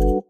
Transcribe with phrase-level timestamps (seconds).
[0.00, 0.24] お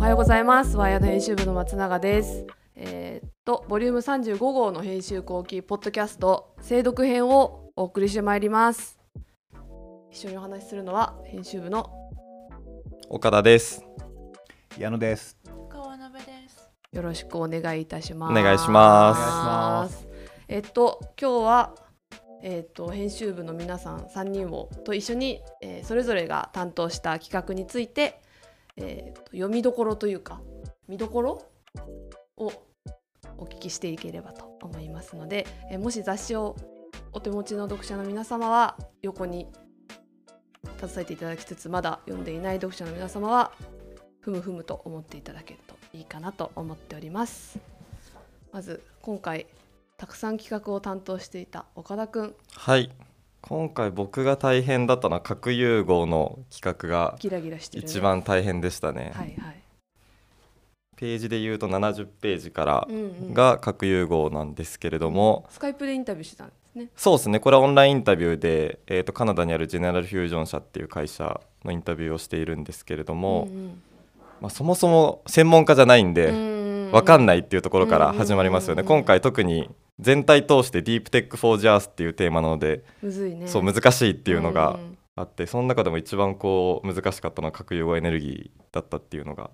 [0.00, 0.76] はようございます。
[0.76, 2.46] ワイヤード編集部の松永です。
[2.76, 8.98] えーっとボリューム35号の編集後期ポッドキャスト精読編をお送りしてまいります。
[10.10, 11.90] 一緒にお話しするのは編集部の
[13.08, 13.82] 岡田です。
[14.78, 15.38] 矢野です。
[15.70, 16.68] 川鍋です。
[16.92, 18.30] よろしくお願いいたします。
[18.30, 20.13] お願いしますお願いします
[20.48, 21.74] えっと今日は
[22.42, 28.20] えっと編集部の皆さん3人をと一緒に、えーそれぞれが担当した企画について、
[28.76, 30.40] えーと読みどころというか
[30.88, 31.42] 見どころ
[32.36, 32.52] を
[33.38, 36.56] お聞きしていければと思いますので、えーもし雑誌を
[37.12, 39.46] お手持ちの読者の皆様は横に
[40.78, 43.52] 携えていただきつつまだ読んでいない読者の皆様は
[44.20, 47.58] ふむふむと思っていただけるといいかなと思っております。
[48.52, 49.46] まず今回
[49.96, 52.90] たくさん企画を担当していた岡田くんはい。
[53.42, 59.12] 今回僕が大変だったのは核融合の企画がギラギラしてる、ね、一番大変でしたね。
[59.14, 59.62] はいはい、
[60.96, 67.38] ページで言うと70ページからうんうん、が核融合なんですけれども、スカイプでインタビューしてたんですねそうですね。
[67.38, 73.80] これはオンラインインタビューで、えー、とカナダにある General Fusion社っていう会社のインタビューをしているんですけれども、ん
[74.40, 76.30] まあそもそも専門家じゃないんで。
[76.30, 76.64] うん
[76.94, 78.82] わかんないっていうところから始まりますよね。
[78.82, 83.46] うんうんうん今回特に全体通して deep tech for the Earth っていうテーマなので、むずいね。
[83.46, 89.50] そう難しいっていうのがんあってその中でも一番こう難しかったのは核融合エネルギーだったっていうのが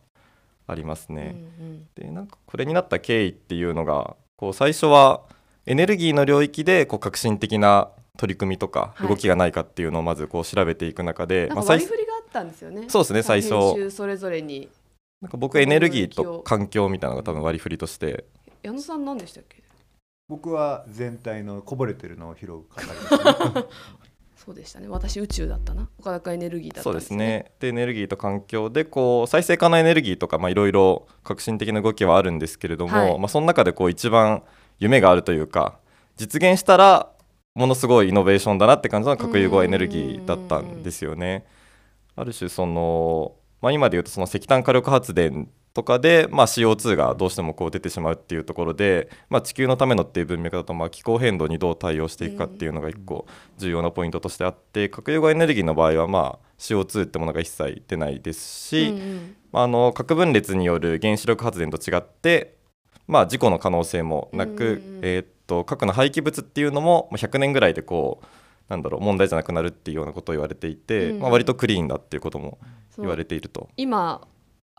[0.67, 1.35] ありますうんね。
[1.61, 1.87] うん。
[1.95, 5.23] でなんかこれになった経緯っていうのがこう最初は
[5.67, 9.09] エネルギーの領域でこう革新的な取り組みとかはい。
[9.09, 12.85] 動きがないかっていうのをまずこう調べていく中で、なんかまあ最割り振りがあったんですよね。
[12.89, 13.91] そうですね最初。
[13.91, 14.71] それぞれに。
[15.21, 18.25] なんか僕エネルギーと環境みたいなのが多分割り振りとして。
[18.63, 19.60] 矢野さん何でしたっけ？
[20.31, 23.15] 僕は全体のこぼれてるのを拾う係です
[23.55, 23.65] ね。
[24.37, 24.87] そうでしたね。
[24.87, 25.89] 私宇宙だったな。
[25.99, 27.27] 岡田君エネルギーだったそうんでですすね。
[27.27, 33.19] ねでエネルギーと環境でこう再生可能エネルギーとかまあいろいろ革新的な動きはあるんですけれども、はい。
[33.19, 34.45] まあ、その中でこう一番
[34.79, 35.81] 夢があるというか
[36.17, 37.11] 実現したら
[37.57, 41.45] ものすごいイノベーションだなって感じの核融合エネルギーだったんですよね。
[42.15, 53.27] ある種その、まあ、今でいうとその石炭火力発電とかで、まあ、CO2 がどうしてもこう出てしまうっていうところで、まあ、地球のためのっていう文脈だとまあ気候変動にどう対応していくかっていうのが一個
[53.59, 58.95] 重要なポイントとしてあって核融合エネルギーの場合はまあ CO2 ってものが一切出ないですし、
[59.53, 62.57] あ、あの核分裂による原子力発電と違って、
[63.07, 68.27] まあ、事故の可能性もなく、えーっと核の廃棄物っていうのもまあ100年ぐらいでこう
[68.71, 71.21] なんだろう問題じゃなくなるっていうようなことを言われていて、うんうん。
[71.23, 72.59] まあ、割とクリーンだっていうことも
[72.97, 73.69] 言われていると。
[73.77, 74.27] 今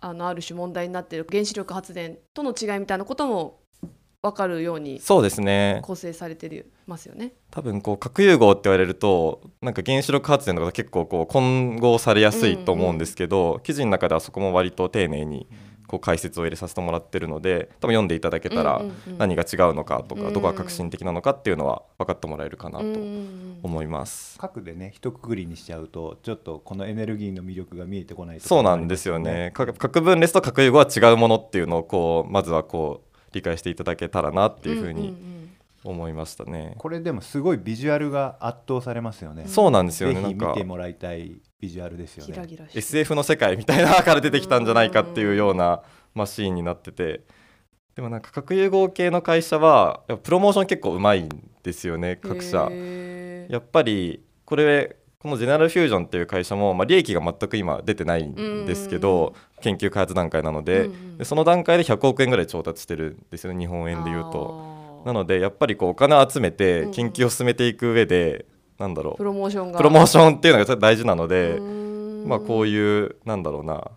[0.01, 3.59] あのある種問題になっている原子力発電との違いみたいなことも
[4.23, 5.79] 分かるようにそうですね。
[5.84, 7.34] 構成されてますよね。
[7.50, 15.47] 多分こう核融合って言われるとなんか原子力発電とか結構こう混合されやすいと思うんですけど、記事の中ではそこも割と丁寧に
[15.88, 19.17] こう解説を入れさせてもらってるので多分読んでいただけたらうんうんうん。
[19.17, 20.34] 何が違うのかとか、うん。
[20.34, 22.85] どこが革新的なのかっていうのは分かってもらえるかなと。
[22.85, 24.38] うんうんうん思います。
[24.39, 29.51] 核でね一括りにしちゃうとちょっとこのエネルギーの魅力が見えてこないとこそうなんですよね。
[29.53, 35.49] 核核分裂と核融合は違うものっていうのをこうまずはこう理解していただけたらなっていうふうにんん
[35.83, 36.75] 思いましたね。
[36.77, 39.45] これでもすごいビジュアルが圧倒されますよね。
[39.47, 40.22] そうなんですよぜね。
[40.22, 42.47] なんかひ見てもらいたいビジュアルですよギラね。
[42.47, 45.81] ギラして SF の世界みたいなのから出てきたんじゃないかっていうような
[46.13, 47.22] マシーンになってて
[47.95, 51.29] でもなんか核融合系の会社はやっぱプロモーション結構うまいん
[51.63, 52.69] ですよね各社
[53.51, 65.03] やっぱりこれこのジェネラルフュージョンっていう会社も、まあ、利益が全く今出てないんですけど研究開発段階なので,、うんうんでその段階で100億円ぐらい調達してるんですよね日本円でいうと。
[65.06, 68.45] なのでやっぱりこうお金を集めてうん研究を進めていく上で、
[68.78, 69.73] なんだろプロモーションが。
[69.73, 73.91] うプロモーションっていうのが大事なので、でまあこういうなんだろうな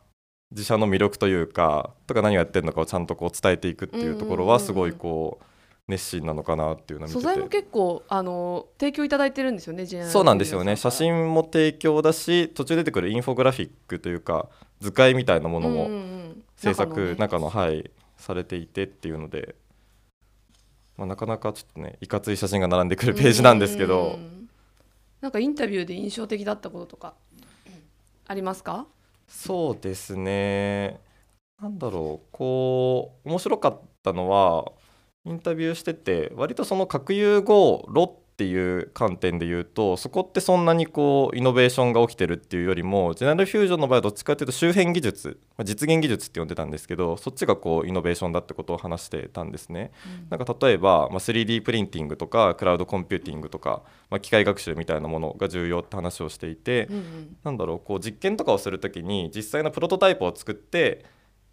[0.51, 5.45] 自社の魅力というかとか何をやってるのかをちゃんとこう伝えていくっていうところはすごいこう
[5.87, 7.23] 熱心なのかなっていうのを見てて。
[7.23, 10.77] 素材も結構あの提供いただいてるんですよねそうなんですよね。
[10.77, 14.49] 写真も提供だし途中出てくるインフォグラフィックというか
[14.81, 16.43] 図解みたいなものもうんうんうん。
[16.57, 19.57] 制作中のね中のはいされていてっていうので、
[20.97, 24.49] まあ、なかなかちょっとねいかつい写真が並んでくるページなんですけうどん。
[25.21, 27.15] なんかインタビューで印象的だったこととか
[28.27, 28.87] ありますか？
[29.29, 31.01] そうですね。
[31.61, 32.27] なんだろう。
[32.31, 34.73] こう面白かったのは
[35.25, 49.93] インタビューしてて割とその核融合炉っっていう観点で言うとそこってそんなにこうイノベーションが起きてるっていうよりも General Fusion の場合はどっちかっていうと周辺技術、まあ、実現技術って呼んでたんですけどそっちがこうイノベーションだってことを話してたんですね。
[50.31, 61.05] なんか例えば、まあ、3D プリンティングとかクラウドコンピューティングとか、まあ、機械学習みたいなものが重要って話をしていて、うんうんなんだろうこう実験とかをするときに実際のプロトタイプを作って、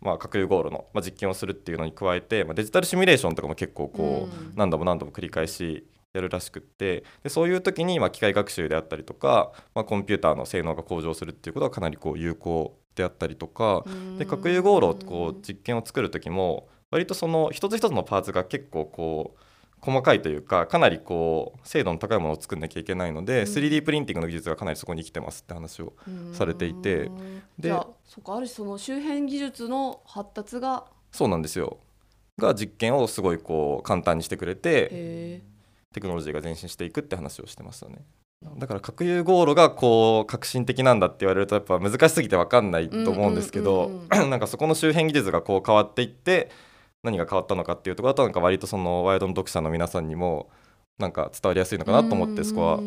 [0.01, 4.53] まあ、核融合炉の、まあ、実験をするっていうのに加えて、まあ、デジタルシミュレーションとかも結構こう、うん。
[4.55, 13.85] 何度も何度も繰り返しやるらしくってでそういう時にまあ機械学習であったりとか、まあ、コンピューターの性能が向上するっていうことはかなりこう有効であったりとか
[14.17, 19.43] で核融合炉をこう実験を作る時も割とその一つ一つのパーツが結構こう
[19.81, 23.47] 細かいというかかなりこう精度の高いものを作んなきゃいけないので、うん。
[23.47, 25.93] 3D プリンティングの技術がかなりそこに来てますって話を
[26.33, 31.77] されていてうんでじゃあそっかある種その周辺技術の発達がそうなんですよ。
[32.39, 35.41] が実験をすごいこう簡単にしてくれてへ
[35.93, 37.97] テクノロジーが前進していくって話をしてましたね。
[38.57, 44.29] だから核融合炉がこう革新的なんだって言われるとやっぱ難しすぎて分かんないと思うんですけどうんうんうん。
[44.31, 46.49] なんかそこの周辺技術がこう変わっていって
[47.03, 50.49] 何が変わったのかっていうところだとなんか割とそのワイドの読者の皆さんにも
[50.97, 52.79] なんか伝わりやすいのかなと思ってそこは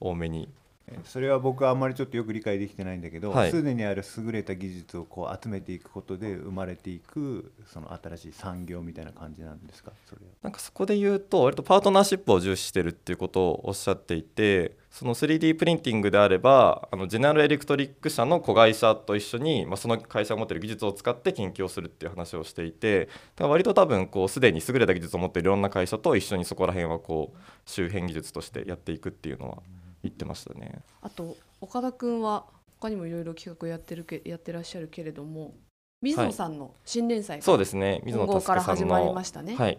[0.00, 0.65] 多めにえ
[1.04, 3.50] それは僕はあんまりちょっとよく理解できてないんだけどはい。
[3.50, 9.92] すで、にある優れた技術をこう集めていくことで生まれていくその新しい産業みたいな感じなんですか？
[10.08, 10.32] それは。
[10.42, 29.58] なんかそこで言うと割とパートナーシップを重視してるっていうことをおっしゃっていてその 3D プリンティングであればあのジェネラルエレクトリック社の子会社と一緒に、まあ、その会社が持ってる技術を使って研究をするっていう話をしていてだから割と多分こうすでに優れた技術を持っているいろんな会社と一緒にそこら辺はこう周辺技術としてやっていくっていうのは
[30.06, 30.80] 言ってましたね。
[31.02, 32.46] あと岡田君は
[32.80, 35.54] 他にもいろいろ企画やってるけやってらっしゃるけれども
[36.02, 39.56] 水野さんの新連載がそうですね水野から始まりのましたね。
[39.56, 39.78] はい、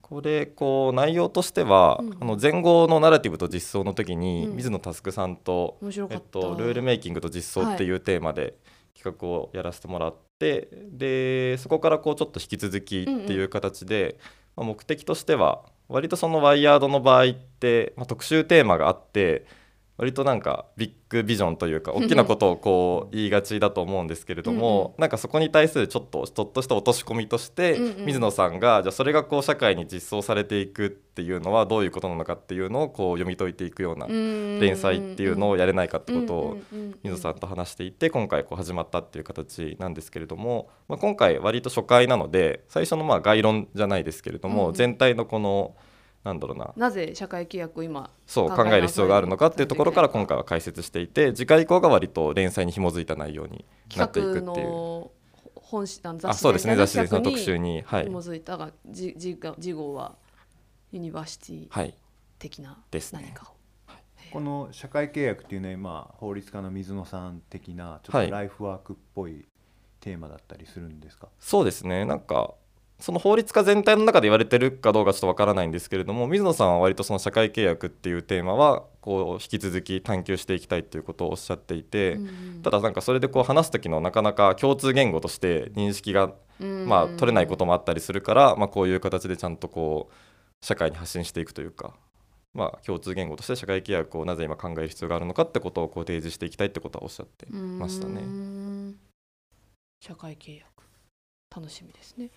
[0.00, 6.20] これこう内容としては、うんあの前後のナラティブと実装の時に、うん水野佑さんと、えっ。
[6.20, 8.54] と、ルールメイキングと実装っていうテーマで
[8.94, 14.18] 企画をやらせてもらって、でそこからこうちょっと引き続きっていう形で、
[14.56, 19.46] まあ目的としては割とそのワイヤードの場合って、まあ、特集テーマがあって
[19.96, 28.06] 割となんかビッグビジョンというか大きなことをこう言いがちだと思うんですけれども、なんかそこに対するちょっとちょっとした落とし込みとして、うんうん。
[28.06, 45.76] 水野さんがじゃあそれがこう社会に実装されていくっていうのはどういうことなのかっていうのをこう読み解いていくような連連載っていうのをやれないかってことを水水野さんと話していて今回こう始まったっていう形なんですけれども、まあ、今回割と初回なので最初のまあ概論じゃないですけれども、全体のこの
[46.24, 46.72] なんだろうな。
[46.76, 53.64] なぜ社会契約を今そう考える必要があるのかっていうところから今回は解説していて次回以降が割と連載に紐づいた内容に
[53.96, 54.44] なっていくっていう。
[54.44, 55.10] の
[55.54, 56.76] 本誌雑誌あそうですね。
[56.76, 60.16] 雑誌でその特集にはい、紐づいたがじ次が次号は
[60.92, 61.96] ユニバーシティはい、
[62.38, 63.22] 的なですね。
[63.22, 63.54] 何かを。
[64.32, 68.26] この社会契約っていうのは今法律家の水野さん的なちょはい。
[68.26, 69.46] っとライフワークっぽい
[70.00, 72.04] テーマだったりするんですか、そうですね。
[72.04, 72.54] なんか
[73.04, 82.18] その法律家全体の中で言われてるかどうかちょっとわからないんですけれども水野さんは割とその社会契約っていうテーマはこう引き続き探求していきたいっていうことをおっしゃっていて、
[82.62, 91.92] ただなんかそれでこう話す時のなかなか共通言語として認識がうんまあ取れないこともあったりするから、まあ、こういう形でちゃんとこう社会に発信していくというか、
[92.54, 98.22] まあ、共通言語として社会契約をなぜ今考える必要があるのかってことをこう提示していきたいってことはおっしゃってましたうね。
[98.22, 98.94] ん
[100.00, 100.64] 社会契約
[101.54, 102.30] 楽しみですね。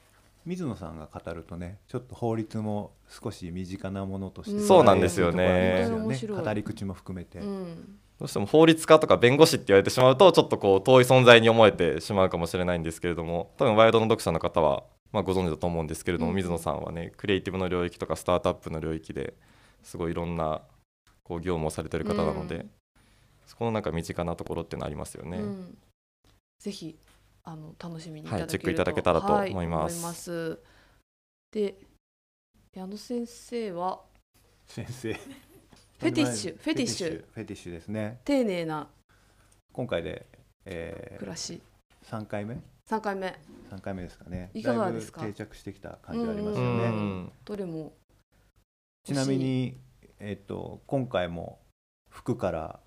[0.47, 5.44] 水野さんが語るとねちょっと法律も少し身近なものとしてそうなんですよね。
[5.44, 5.89] 捉えるところありますよ。
[5.89, 6.45] 本当に面白い。
[6.45, 7.99] 語り口も含めて、うん。
[8.18, 16.37] どうしても法律家とか弁護士って言われてしまうとちょっとこう遠い存在に思えてしまうかもしれないんですけれども多分ワイドの読者の方はまあご存知だと思うんですけれども、うん。
[16.37, 19.33] 水野さんはねクリエイティブの領域とかスタートアップの領域で
[19.83, 20.61] すごいいろんな
[21.23, 22.69] こう業務をされてる方なので、うん。
[23.45, 25.39] そこのなんか身近なところっていうのありますよね。
[25.39, 25.77] うん。
[26.59, 26.97] ぜひ
[27.49, 29.94] あの楽しみにいただけると、はいチェックいただけたらと思います。
[29.94, 30.59] は思います。
[31.49, 31.75] で
[32.75, 34.01] 矢野先生は？
[34.66, 35.13] 先生。
[35.13, 37.23] フェティッシュフェティッシュ。
[37.31, 38.19] フェティッシュですね。
[38.25, 38.89] 丁寧な。
[39.71, 40.25] 今回で、
[40.66, 41.61] え暮らし。
[42.06, 43.39] ー、3回目？3回目。
[43.71, 44.51] 3回目ですかね。
[44.54, 45.21] いかがですか？
[45.21, 47.31] だいぶ定着してきた感じがありますうよね、ん。
[47.45, 47.94] どれも。
[49.06, 49.77] ちなみに、
[50.19, 51.59] えっと今回も
[52.09, 52.80] 服から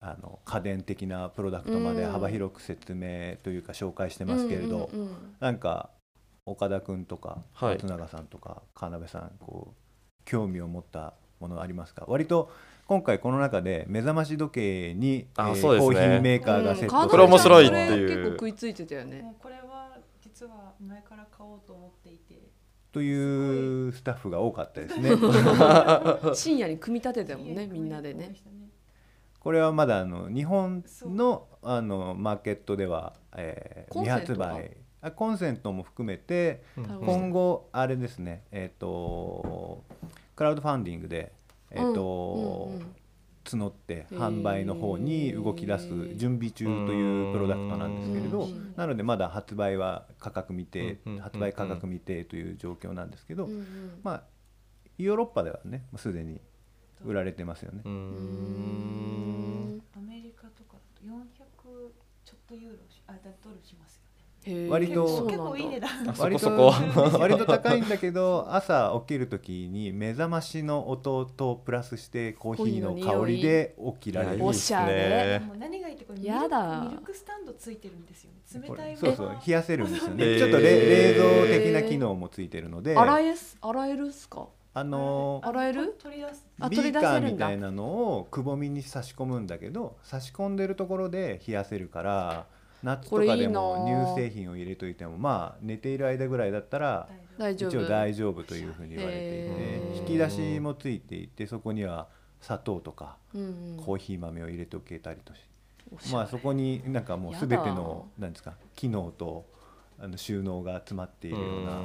[0.00, 2.12] あの家電的なプロダクトまでうん。
[2.12, 5.90] 幅広く説明というか紹介してますけれど、うんうんうんなんか
[6.48, 7.74] 岡田君とかはい。
[7.74, 12.04] 松永さんとか川辺さんこう興味を持ったものありますか？
[12.06, 12.50] 割と
[12.86, 15.94] 今回この中で目覚まし時計に、あえーそうですね。
[15.94, 18.08] コーヒーメーカーがセットうんこれ面白いっていう。
[18.08, 19.22] 結構食いついてたよね。
[19.22, 22.34] もうこれは実は前から買おうと思っていて。
[22.92, 25.10] とというスタッフが多かったですね。
[26.32, 28.32] 深夜に組み立てたもんねみんなでね。
[29.46, 34.76] これはまだあの日本のあのマーケットでは、えー、未発売。
[35.00, 39.84] あコンセントも含めて、今後あれですねえっ、ー、と
[40.34, 41.32] クラウドファンディングで
[41.70, 42.96] えっ、ー、と、うんうんうん。
[43.44, 45.86] 募って販売の方に動き出す
[46.16, 53.48] 準備中というプロダクトなんですけれどなのでまだ発売は価格未定発売価格未定という状況なんですけど
[54.02, 54.22] まあ
[54.98, 56.40] ヨーロッパではねすでに
[57.04, 57.82] 売られてますよね。
[57.84, 57.88] ア
[60.00, 61.90] メリカとかだと400
[62.24, 63.12] ちょっとユーロあ
[63.42, 64.06] ドルしますよ
[64.70, 65.90] 割と結構いい値段。
[66.18, 66.48] 割と
[67.18, 74.44] 割と高いんだけど朝起きる時に目覚ましの音とプラスしてコーヒーの香りで起きられる。
[74.44, 75.42] おしゃれ。
[75.58, 78.68] 何がいいってこれミルクスタンドついてるんですよね。
[78.68, 79.36] 冷たいそうそう。
[79.44, 80.38] 冷やせるんですよね。
[80.38, 82.96] ちょっと冷蔵的な機能もついてるので。
[82.96, 84.46] 洗え洗えるっすか？
[84.78, 85.96] あの洗える？
[85.98, 87.84] 取り出すビーカーみたいなの
[88.18, 92.46] をくぼみに差し込むんだけど差し込んでるところで冷やせるから
[92.82, 97.08] 夏とかでも乳製品を入れといてもまあ寝ている間ぐらいだったら
[97.52, 102.08] 一応大丈夫というふうに言われていて引き出しもついていてそこには
[102.42, 109.46] 砂糖とかコーヒー豆を入れておけたりとしまあそこになんかもう全ての何ですか機能と
[109.98, 111.80] あの収納が詰まっているような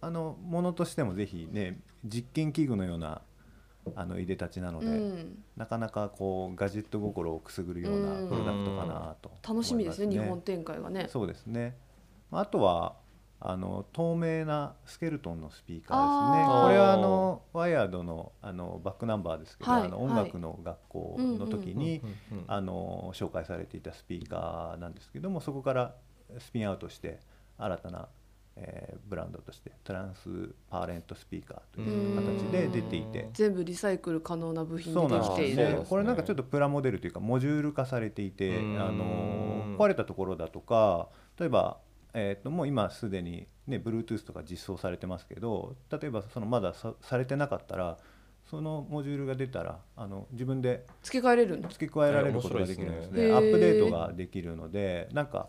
[0.00, 3.22] あのものとしてもぜひね実験器具のような
[3.94, 11.06] あのいでたちなので、うん、なかなかこうガジェット心をくすぐるようなプロダクトかなと、ね、楽しみですね日本展開がね。
[11.08, 11.76] そうですね。
[12.30, 12.96] あとは
[13.42, 16.62] あの透明なスケルトンのスピーカーですね。
[16.62, 22.02] これはあのワイヤードのあのバックナンバーですけど、はい、あの音楽の学校の時に
[22.46, 25.94] あの紹介されていたスピーカーなんですけどもそこから
[26.38, 27.20] スピンアウトして
[27.56, 28.08] 新たな
[28.56, 33.28] えー、ブランドとしてトランスパーレントスピーカーという形で出ていて。
[33.32, 41.78] 全部リサイクル可能な部品でできている、ね、これなんかちょっとプラモデルというかモジュール化されていてあの壊れたところだとか例えば、
[42.12, 47.98] えー、ともう今すでに、ね、Bluetooth とか実装されてますけど例えばそのまださされてなかったら
[48.50, 55.48] そのモジュールが出たらあの自分で付け替えれる付け加えられることができるんですね、ね、アップデートができるのでなんか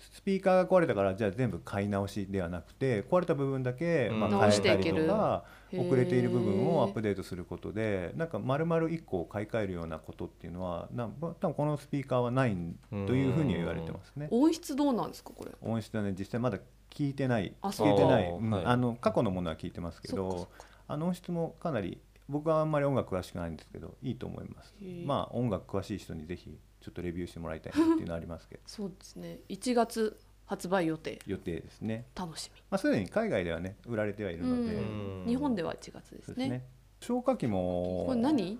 [0.00, 12.56] スピーカーが壊れたからじゃあ全部買い直しではなくて壊れた部分だけまあ変えたりとか遅れている部分をアップデートすることでなんか丸々1個買い替えるようなことっていうのはな多分このスピーカーはない
[12.90, 14.28] というふうには言われてますね。
[14.30, 15.52] 音質どうなんですかこれ？
[15.60, 16.58] 音質はね実際まだ
[16.90, 17.54] 聞いてない。
[17.62, 18.50] 聞いてない、うん。
[18.50, 20.48] はい、あの過去のものは聞いてますけど
[20.88, 24.74] あの音質もかなり僕はあんまり音楽詳しくないんですけどいいと思います。
[25.04, 28.62] まあ音楽詳しい人にぜひちょっとレビューしてもらいたいなっていうのはありますけど。
[28.66, 29.40] そうですね。
[29.48, 31.18] 1月発売予定。
[31.26, 32.06] 予定ですね。
[32.14, 32.60] 楽しみ。
[32.70, 35.28] まあすでに海外ではね売られてはいるので。
[35.28, 36.66] 日本では1月ですね、ね、
[37.00, 38.58] 消火器もこれ何？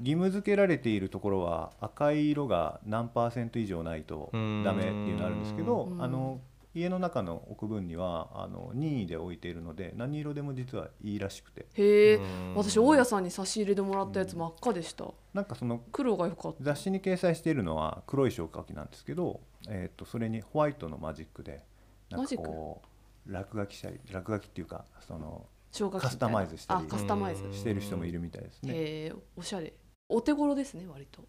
[0.00, 4.38] 義務付けられているところは赤い色が何パーセント以上ないとダ
[4.72, 6.40] メっていうのあるんですけどあの
[6.76, 11.66] 家の中の置く分にはあの任意で置いているので何色でも実はいいらしくて。
[11.74, 12.20] へえ。
[12.54, 16.64] 私大家さんに差し入れでもらったやつ真っ赤でした、うん、なんかその黒が良かった。
[16.64, 21.64] 雑誌に掲載しているのは黒い消火器なんですけど、えーと、それにホワイトのマジックで
[22.10, 22.82] なんかこ
[23.26, 25.46] う落書きしたり落書きっていうかその
[25.90, 27.42] カスタマイズしたりカスタマイズ。
[27.52, 28.72] してる人もいるみたいですね。
[28.72, 29.72] へえおしゃれ。
[30.08, 31.22] お手頃ですね割と。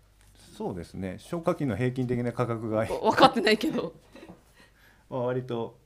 [0.55, 1.17] そうですね。
[1.19, 3.93] 消火器の平均的な価格が分かってないけど
[5.09, 5.79] 割と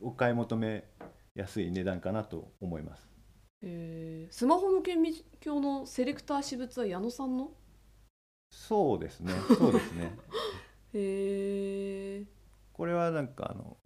[0.00, 0.84] お買い求め
[1.34, 3.08] やすい値段かなと思います。
[3.62, 7.52] えー、スマホの顕微鏡のセレクター私物は矢野さんの？
[8.50, 9.32] そうですね。
[9.56, 10.16] そうですね。
[10.94, 12.24] へえ
[12.72, 13.76] これはなんかあの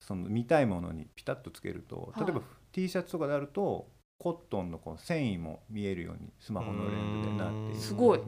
[0.00, 2.42] その見たいものにピタッとつけると例えば、はい、
[2.72, 8.20] T シャツとかであるとコットンのこの繊維も見えるようにスマホのレンズでなっている、ね、すごい。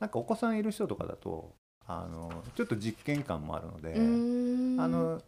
[0.00, 1.54] なんかお子さんいる人とかだと
[1.86, 3.94] あのちょっと実験感もあるので
[4.82, 5.20] あの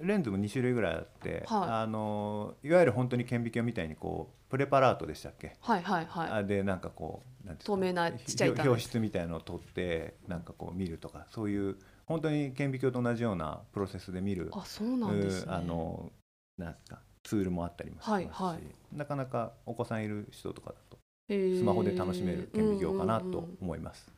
[0.00, 5.56] レンズも2種類ぐらいあって、はい、あのいわゆる本当に顕微鏡みたいにこうプレパラートでしたっけ？
[5.60, 6.46] はいはいはい。
[6.46, 11.76] でなんかこうなん透明なちっちゃい表質みたいのを取ってなんかこう見るとかそういう
[12.06, 16.10] 本当に顕微鏡と同じようなプロセスで見るあそうなんです、ね、あの
[16.58, 20.98] なんですかツールもあったりもしますし、はいはい、なかなかお子さんいる人とかだと
[21.28, 24.10] スマホで楽しめる顕微鏡かなと思います。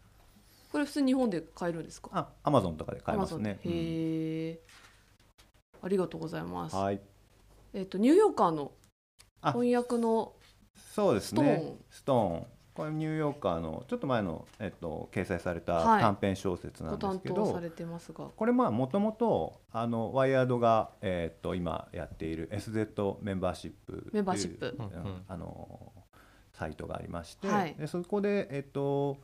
[0.73, 2.09] これ普通日本で買えるんですか？
[2.12, 3.61] あアマゾンとかで買えますね。
[3.62, 4.61] へえ、
[5.81, 6.75] うん、ありがとうございます。
[6.75, 7.00] はい。
[7.75, 8.73] えっ、ー、とニューヨーカーの
[9.43, 10.33] 翻訳の
[10.95, 11.76] そうですね。
[11.91, 12.47] ストーン。
[12.75, 16.00] これニューヨーカーのちょっと前の、えっと、掲載されたはい。
[16.00, 18.29] 短編小説なんですけど、当されてますが。
[18.35, 24.75] これまあもともとあのワイヤードが、えっと今やっている SZ メンバーシップメンバーシップ
[25.29, 25.93] あの
[26.55, 27.75] サイトがありまして、はい。
[27.75, 29.19] でそこで、えっと、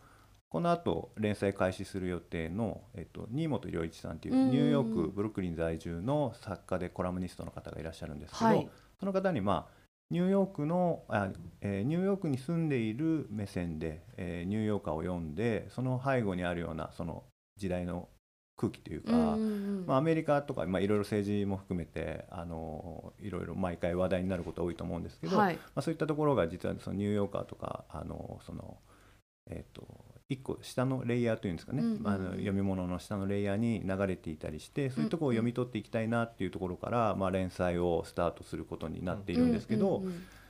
[0.50, 4.50] この後連載開始する予定の、えっと、新本良一さんっていううん。
[4.50, 8.68] ニューヨークブルックリン在住の作家でコラムニストの方がいらっしゃるんですけど、はい。
[8.98, 9.78] その方にまあ
[10.10, 11.28] ニューヨークのあ、
[11.60, 17.24] えーニューヨークに住んでいる目線で、えーニューヨーカーを読んでその背後にあるようなその
[17.58, 18.08] 時代の
[18.56, 19.12] 空気というか、
[19.86, 25.54] まあ、アメリカとか、まあ、いろいろ政治も含めてあのいろいろ毎回話題になること多いと思うんですけど、はい。
[25.54, 28.78] まあ、そういったところが実はそのニューヨーカーとかあのその、
[29.48, 29.86] えー、と
[30.28, 32.02] 一個下のレイヤーというんですかね、うんうんうん。
[32.02, 40.02] まああの読み物の下のレイヤーに流れていたりしてそういうところを読み取っていきたいなっていうところから、まあ、連載をスタートすることになっているんですけど、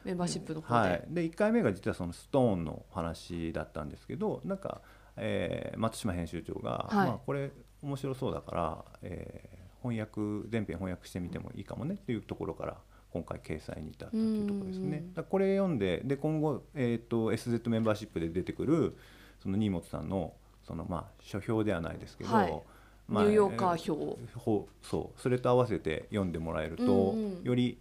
[0.05, 4.81] メンバーシップのはい、で1回目が実はそのストーンの話だったんですけどなんか、
[5.17, 7.09] えー松島編集長が、はい。
[7.09, 12.77] まあ、これ面白そうだから、えー翻訳全編翻訳してみてもいいかもねっていうところから
[13.13, 15.05] 今回掲載に至ったというところですね。
[15.31, 18.97] これ読んでで今後、えー、と SZ メンバーシップで出てくる
[19.43, 20.33] その新本さんの
[20.67, 22.63] その、まあ、書評ではないですけど、はい。
[23.09, 24.21] まあニューヨーカー表。
[24.39, 27.43] ほうそうそれと合わせて読んでもらえると、うんうん。
[27.43, 27.79] より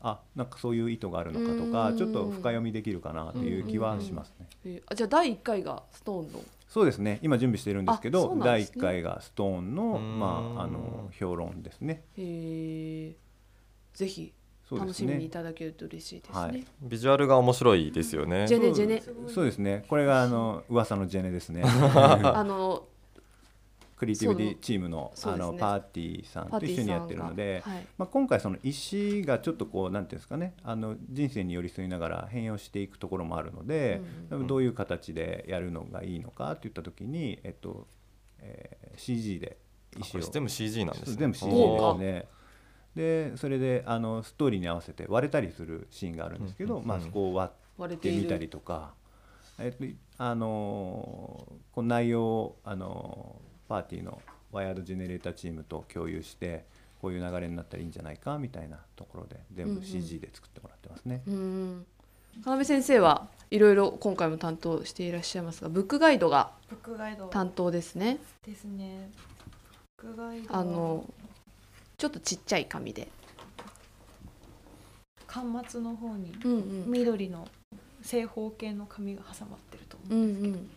[0.00, 1.96] あなんかそういう意図があるのかとか、うんうんうん。
[1.98, 4.46] ちょっと深読みできるかなという気はしますね。
[4.64, 6.40] えーあじゃあ第1回がストーンの？
[6.68, 7.20] そうですね。
[7.22, 8.42] 今準備しているんですけあどね。
[8.44, 10.18] 1回がストーンの,、うん。
[10.18, 12.02] まあ、あの評論ですね。
[12.18, 13.16] へえ
[13.92, 14.32] ぜひ
[14.78, 16.64] 楽しみにいねただけると嬉しいですね、はい。
[16.82, 18.46] ビジュアルが面白いですよね。
[18.46, 19.02] ジェネジェネ。
[19.28, 19.84] そうですね。
[19.88, 21.62] これがあの噂のジェネですね。
[21.64, 22.86] あの
[23.96, 27.86] クリエイティブチームのあのパーティーさんと一緒にやってるので、はい。
[27.96, 30.54] まあ、今回その石がちょっとこうなんていうんですかね。
[30.62, 34.00] あの人生に寄り添いながら変容していくところもあるので、
[34.30, 37.86] うんうんどういう形でやるのがいいのかっていった時に、えっと
[38.40, 39.56] えー CG で
[39.98, 40.20] 石を。
[40.20, 41.16] 全部 CG なんですね。
[41.18, 42.28] 全部 CG おですね。
[42.94, 47.50] でそれであのストーリーに合わせて割れたりするシーンがあるんですけど、うんうんうんまあ、そこを割
[47.94, 48.92] っててみたりとか、
[49.58, 49.84] えっと
[50.18, 54.20] あのーこの内容を、あのーパーティーの
[54.52, 56.64] ワイヤードジェネレーターチームと共有して
[57.00, 59.84] こういう流れになったらいいんじゃないかみたいなところで全部うんうん。
[59.84, 61.22] CG で作ってもらってますね。
[61.26, 61.86] うん
[62.46, 68.18] 要先生はいろいろ今回も担当していらっしゃいますがブックガイドがブックガイド担当ですね。
[68.44, 69.10] ですね。
[70.02, 71.04] ブックガイドはあの
[71.96, 73.08] ちょっとちっちゃい紙で、
[75.26, 76.90] 巻末の方にうんうん。
[76.90, 77.48] 緑の
[78.02, 80.70] 正方形の紙が挟まってるとう思うんですけど、ん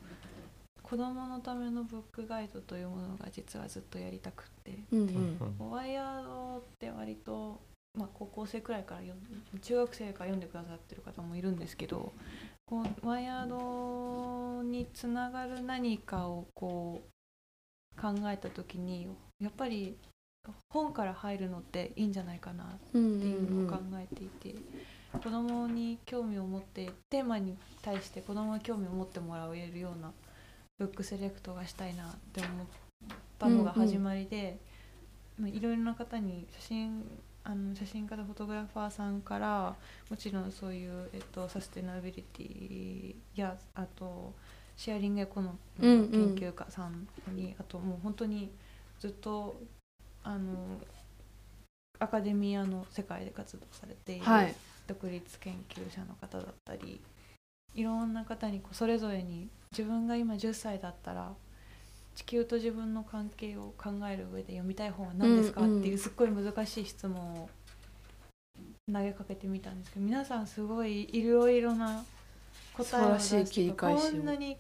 [0.82, 5.70] 子供のためのブックガイドというものが実はずっとやりたくってうんうん。
[5.70, 7.60] ワイヤードって割と、
[7.98, 9.02] まあ、高校生くらいから
[9.60, 12.14] 中学生から読んでくださってる方もいるんですけど
[12.66, 17.02] こうワイヤードにつながる何かをこ
[17.98, 19.08] う考えた時に
[19.40, 19.98] やっぱり
[20.70, 24.56] 本から入るのっていいんじゃないかなうんうんっていうのを考えていて、
[25.14, 30.12] 子供に興味を持ってテーマに対して子供に興味を持ってもらえるような
[30.78, 32.68] ブックセレクトがしたいなって思っ
[33.40, 34.60] たのが始まりで、
[35.40, 37.04] まあいろいろな方に写真
[37.44, 39.74] あの写真家とフォトグラファーさんから
[40.10, 44.34] もちろんそういう、えっと、サステナビリティやあと
[44.76, 48.52] シェアリングエコノミーの研究家さんに、あともう本当に
[49.00, 49.56] ずっと
[50.28, 50.54] あの
[52.00, 54.56] アカデミアの世界で活動されているはい。
[54.88, 57.02] 独立研究者の方だったり
[57.76, 61.34] いろんな方にこうそれぞれに自分が今10歳だったら
[62.16, 67.50] 地球と自分の関係を考える上で読みたい本は何ですか、っていうすっごい難しい質問を
[68.92, 72.04] 投げかけてみたんですけど皆さんすごいいろいろな
[72.74, 74.12] 答えを出しい切り返しを。
[74.12, 74.58] こんなに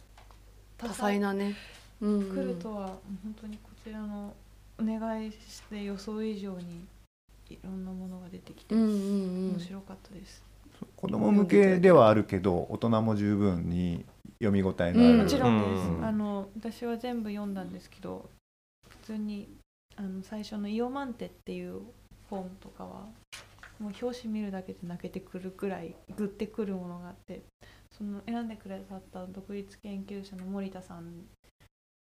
[0.78, 1.56] 多彩なね、
[2.02, 2.36] うんうん。
[2.36, 2.86] 来るとは
[3.24, 4.34] 本当にこちらの
[4.80, 6.86] お願いして予想以上に
[7.50, 9.50] いろんなものが出てきてうんうんうん。
[9.52, 10.44] 面白かったです。
[10.96, 14.06] 子供向けではあるけど大人も十分に
[14.40, 18.30] 読み応えのある、うんもちろんです、うんあの私は全部読んだんですけど
[18.88, 19.50] 普通に
[19.96, 21.82] あの最初の「イオマンテ」っていう
[22.30, 23.08] 本とかは
[23.80, 27.42] もう表紙見るだけで泣けてくるくらいグッてくるものがあって
[27.98, 31.26] その選んでくださった独立研究者の森田さん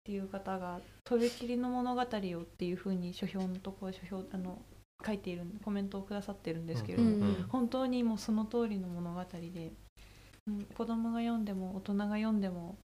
[0.01, 2.05] っていう方が「とびきりの物語を」
[2.41, 4.61] っていうふうに書評のところ書評あの
[5.05, 9.71] 書いているコメントをくださってるんですけれども、うんうん本当にもうその通りの物語で、
[10.47, 12.77] うん、子供が読んでも大人が読んでも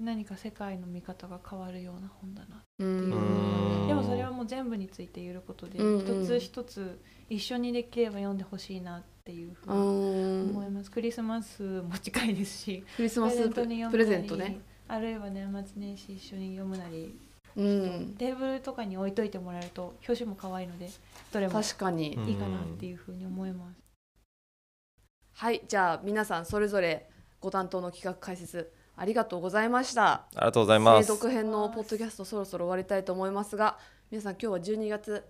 [0.00, 3.84] 何か世界の見方が変わるような本だなうんう。
[3.84, 3.88] ん。
[3.88, 5.98] でもそれはもう全部について言えることで、うん。
[5.98, 10.90] うん一つ一つ一緒にできれば読んでほしいなっていうふううにん思います。
[10.90, 17.14] クリスマスも近いですしクリスマスプレゼントねあるいは年末年始一緒に読むなり
[17.56, 18.14] うん。
[18.18, 20.88] テーブルとかに置いといてもらえると表紙も可愛いので
[21.32, 23.78] どれも確かに、うんいいかなっていうふうに思います。
[25.34, 25.62] はい。
[25.68, 27.08] じゃあ皆さんそれぞれ
[27.40, 30.12] ご担当の企画解説ありがとうございました。
[30.12, 31.06] ありがとうございます。
[31.06, 33.78] 精読編のポッドキャストそろそろ終わりたいと思いますが
[34.10, 35.24] 皆さん今日は12月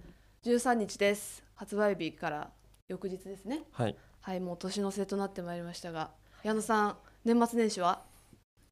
[0.45, 1.43] 13日です。
[1.55, 2.51] 発売日から
[2.89, 3.63] 翌日ですね。
[3.73, 3.97] はい。
[4.21, 4.41] はい。
[4.41, 6.11] もう年の瀬となってまいりましたが
[6.43, 8.08] 矢野さん年末年始は？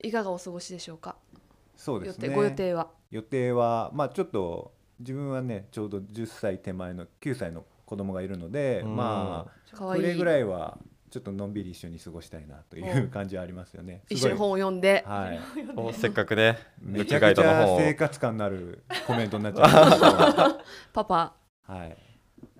[0.07, 1.17] いかがお過ごしでしょうか？
[1.33, 1.43] 予定
[1.77, 2.29] そうですね。
[2.29, 2.89] ご予定は？
[3.11, 8.97] 予定はまあちょっと自分はねちょうど10歳手前の9歳の子供がいるのでうん。
[8.97, 10.79] まあこれぐらいは
[11.11, 14.03] ちょっとのんびり一緒に過ごしたいなという感じはありますよね。
[14.09, 15.41] 一緒に本を読んで、はい、
[15.77, 20.01] おせっかくねめちゃくちゃ生活感のあるコメントになっちゃいまし
[20.37, 21.35] たけ パパ。
[21.69, 21.97] ど、はい、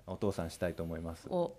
[0.07, 1.27] お父さんしたいと思います。
[1.29, 1.57] を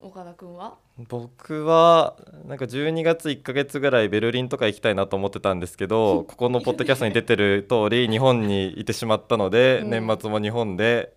[0.00, 0.78] 岡田君は？
[1.08, 9.90] 僕はなんか12月1ヶ月ぐらいベルリンとか行きたいなと思ってたんですけど ここのポッドキャストに出てる通り日本にいてしまったので、うん。
[9.90, 11.16] 年末も日本で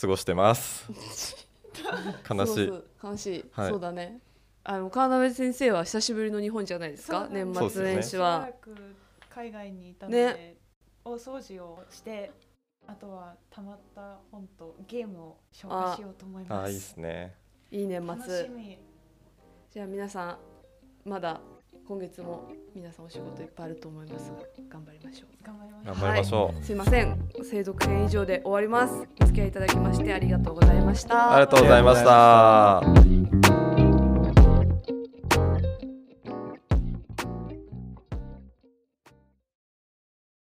[0.00, 0.90] 過ごしてます。
[2.28, 2.72] 悲しい。
[3.02, 3.70] 悲しい、はい。
[3.70, 4.20] そうだね。
[4.64, 7.26] あの川辺先生は久しぶりの日本じゃないですか？
[7.26, 8.40] そうなん年末年始は。
[8.40, 8.94] しばらく
[9.30, 10.56] 海外にいたので、
[11.04, 12.32] 大掃除をして
[12.86, 16.52] あとはたまった本とゲームを消化しようと思います。
[16.52, 17.34] あーいいですね
[17.70, 18.44] いい年楽末。
[18.44, 18.78] しみ。
[19.70, 20.38] じゃあ皆さ
[21.06, 21.40] んまだ
[21.86, 25.44] 今月も皆さんお仕事いっぱいあると思いますが頑張りましょう。
[25.44, 25.86] 頑張ります。
[25.86, 27.18] 頑張りましょう、すいません。
[27.42, 29.08] 生読編以上で終わります。
[29.20, 31.34] お付き合いいただきましてありがとうございました。
[31.34, 33.79] ありがとうございました